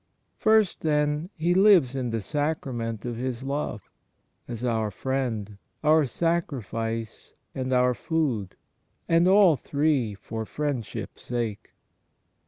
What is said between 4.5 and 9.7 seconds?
our Friend, our Sacrifice and our Food— and all